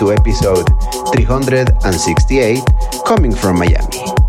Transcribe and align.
to 0.00 0.12
episode 0.12 0.66
368 1.12 2.58
coming 3.04 3.32
from 3.32 3.58
Miami. 3.58 4.19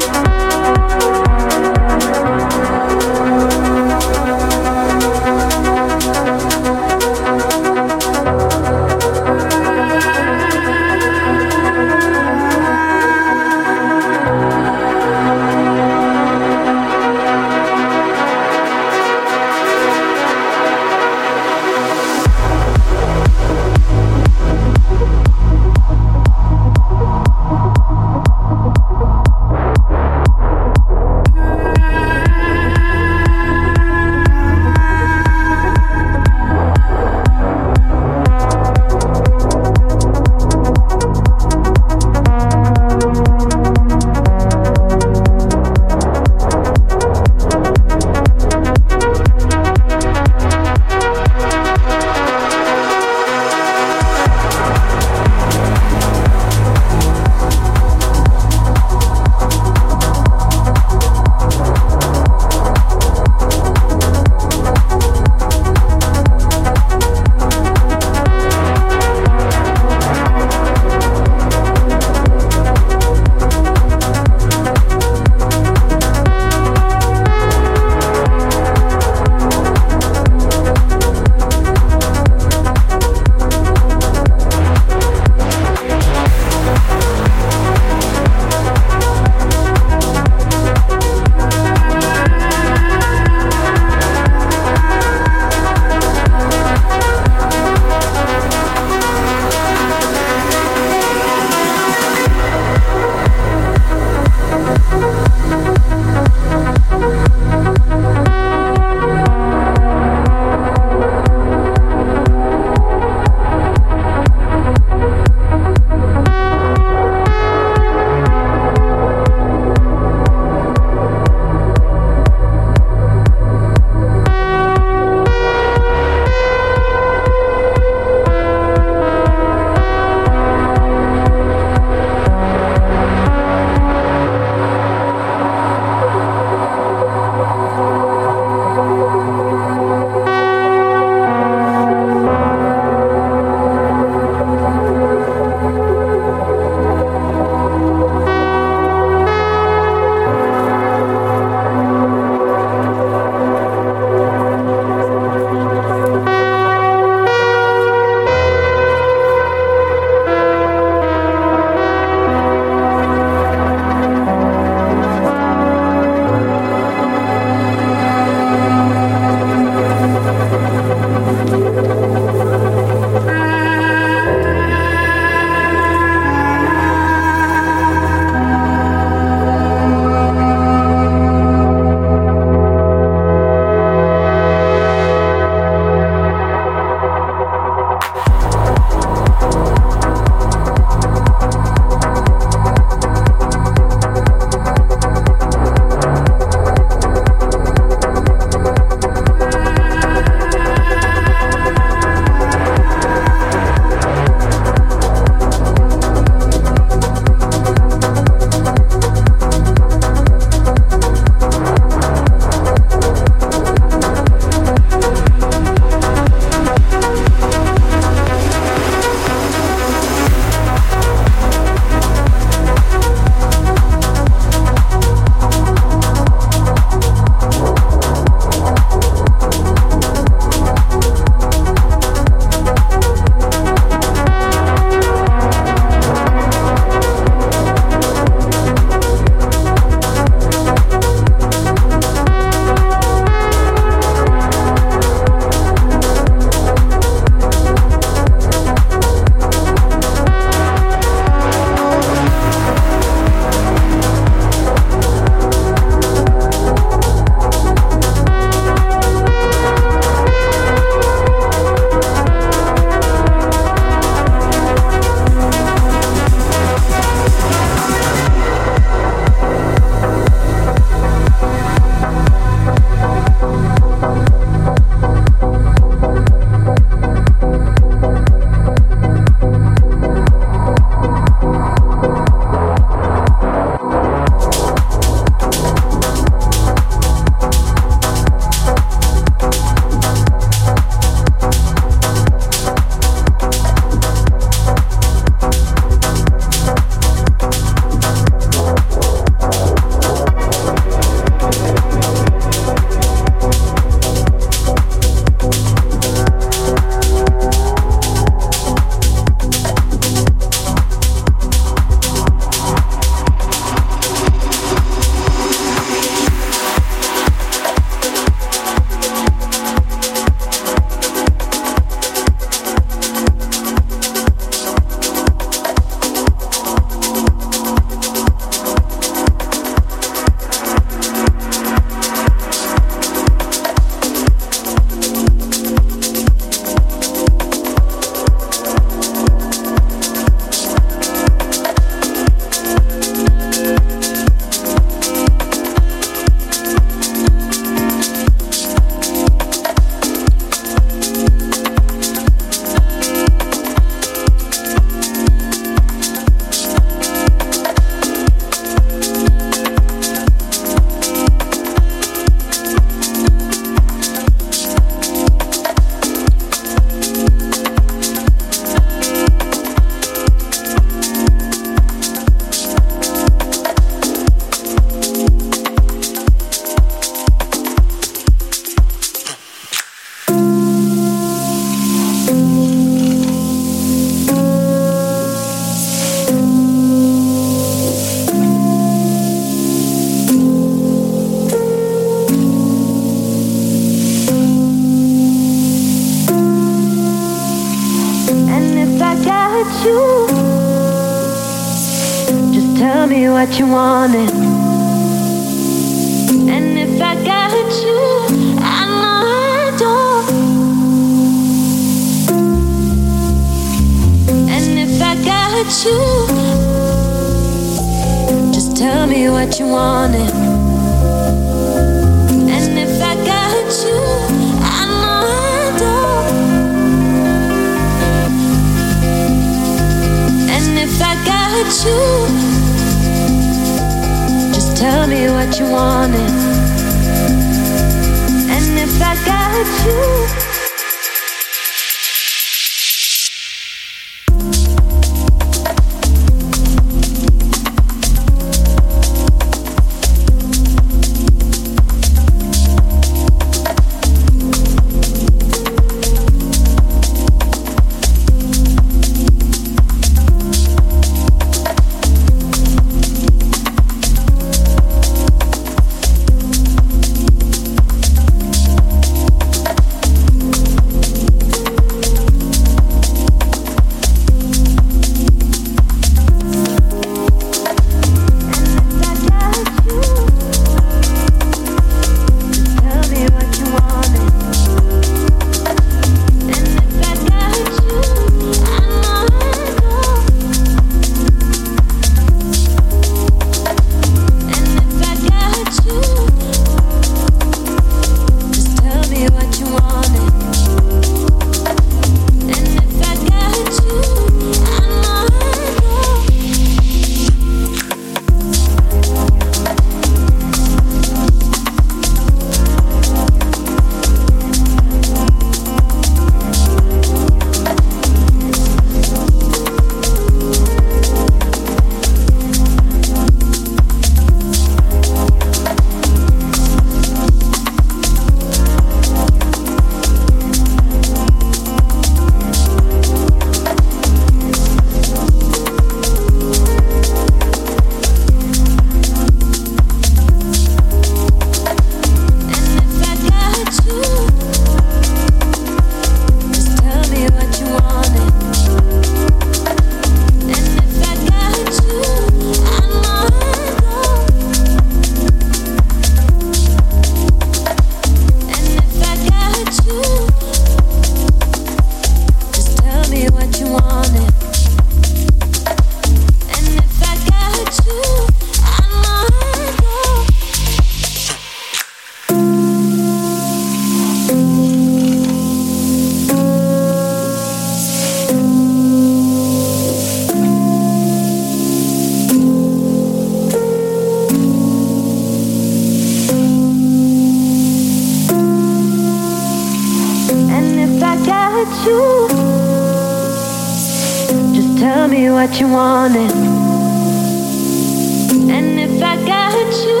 And 598.50 598.80
if 598.80 599.02
I 599.02 599.16
got 599.26 599.52
you, 599.84 600.00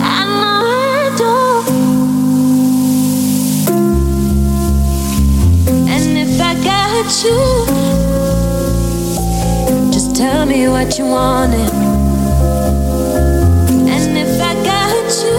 I 0.00 0.24
know 0.40 0.62
I 0.66 1.14
do. 1.16 1.34
And 5.88 6.18
if 6.18 6.40
I 6.40 6.54
got 6.64 7.24
you, 7.24 7.38
just 9.92 10.16
tell 10.16 10.44
me 10.44 10.68
what 10.68 10.98
you 10.98 11.04
wanted. 11.06 11.72
And 13.88 14.18
if 14.18 14.40
I 14.40 14.54
got 14.64 15.10
you, 15.22 15.38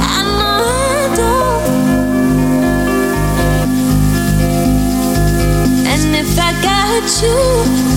I 0.00 0.22
know 0.38 0.64
I 0.80 1.14
do. 1.20 1.34
And 5.92 6.16
if 6.16 6.38
I 6.38 6.52
got 6.62 7.22
you. 7.22 7.93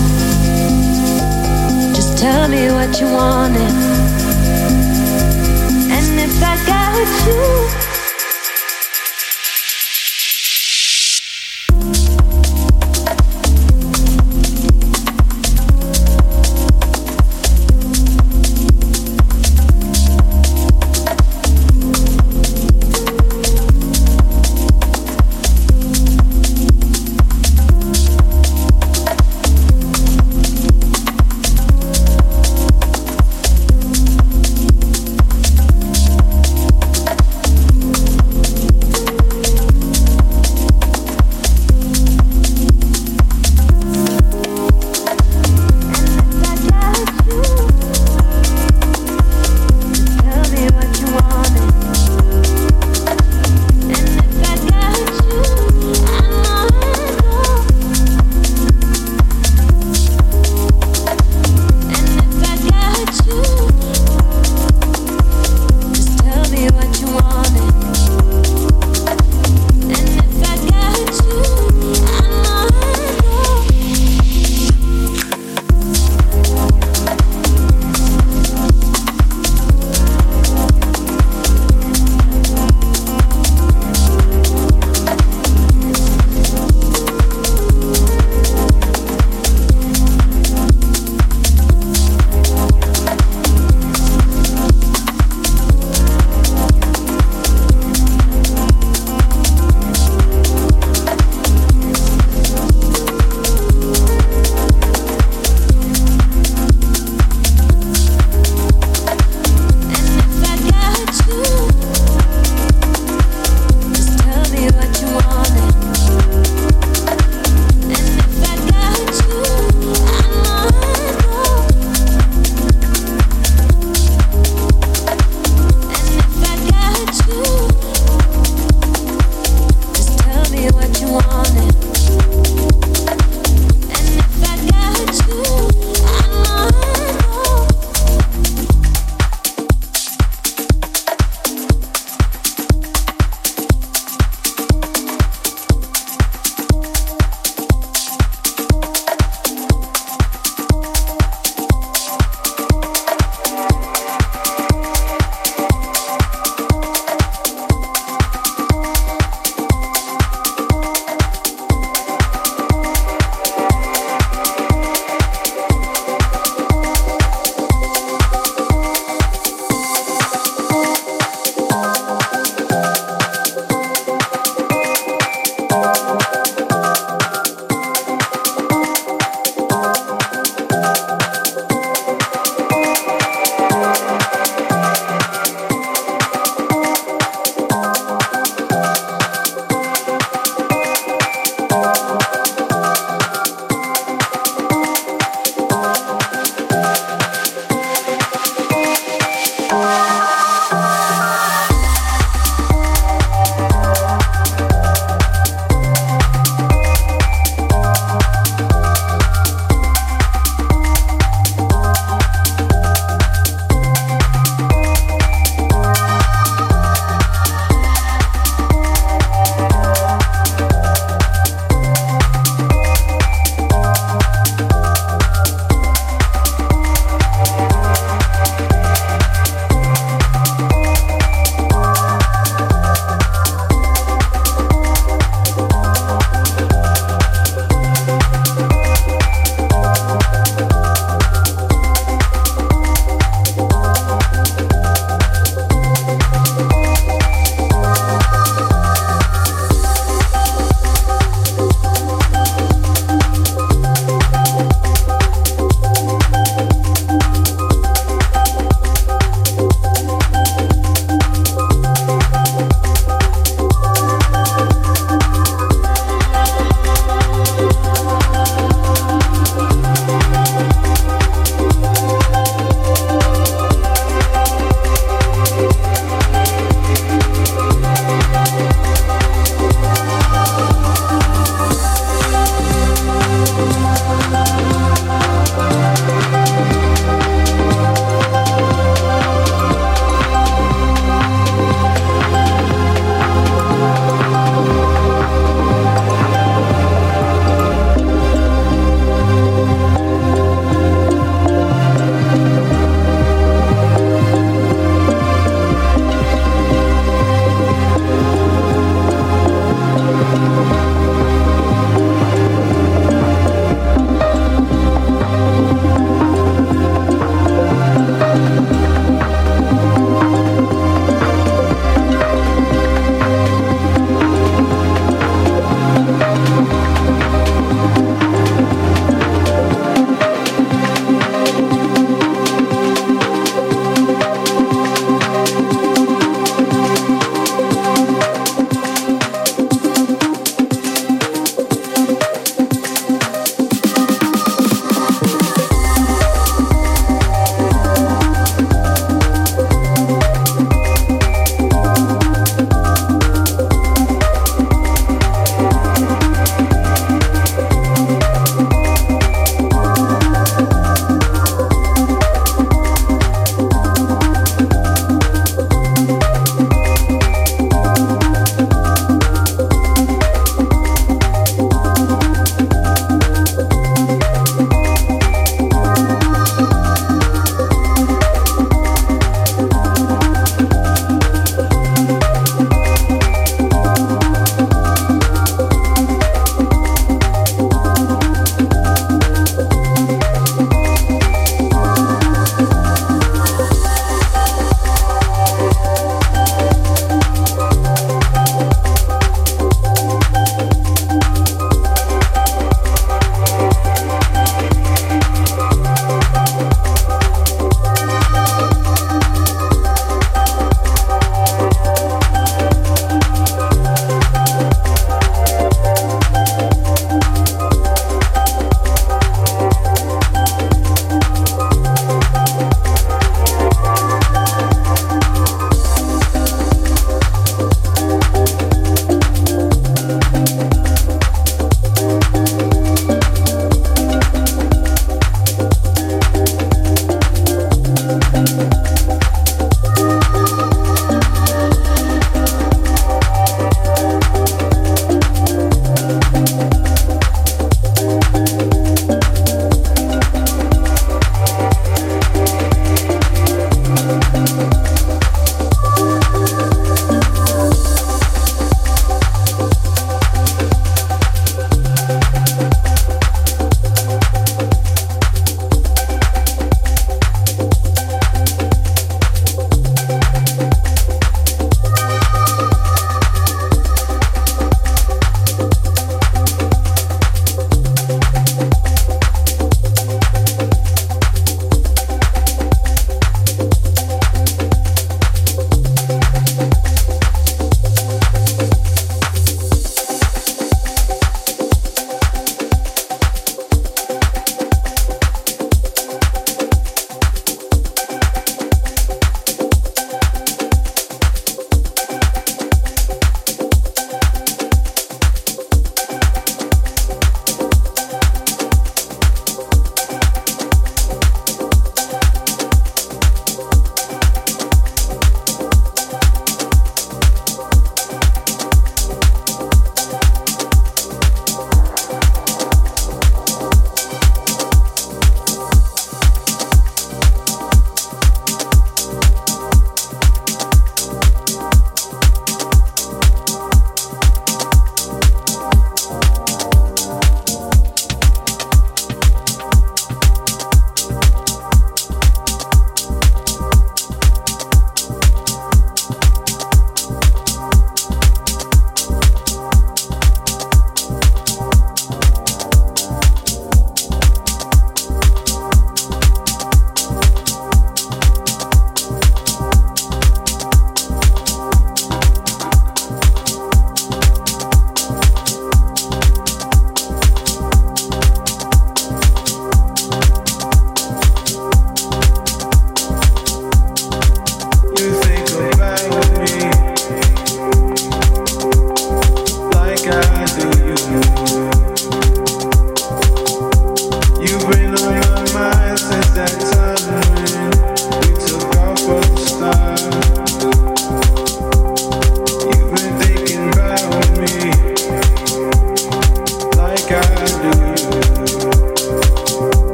Tell 2.18 2.48
me 2.48 2.68
what 2.72 3.00
you 3.00 3.06
wanted. 3.06 3.72
And 5.88 6.18
if 6.18 6.42
I 6.42 6.56
got 6.66 7.28
you. 7.28 7.87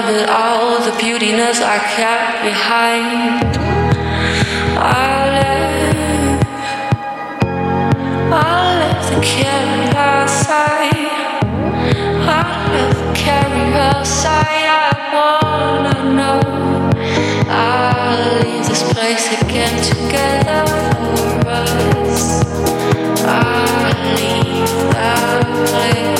I 0.00 0.12
it 0.12 0.28
all, 0.30 0.80
the 0.80 0.92
beautiness 0.92 1.60
I 1.60 1.78
kept 1.78 2.42
behind. 2.42 3.56
I 4.78 5.28
live, 5.36 6.40
I 8.32 8.78
live 8.80 9.02
the 9.10 9.20
carry 9.20 10.26
side. 10.26 11.12
I 12.26 12.40
live 12.72 12.96
the 12.96 13.12
carry 13.14 14.04
side. 14.06 14.68
I 14.72 14.92
wanna 15.12 15.96
know. 16.16 16.40
I'll 17.50 18.40
leave 18.42 18.66
this 18.68 18.82
place 18.94 19.26
again 19.42 19.76
together 19.84 20.64
for 21.42 21.48
us. 21.50 22.24
I'll 23.26 23.92
leave 24.16 24.94
that 24.94 25.44
place 25.68 26.19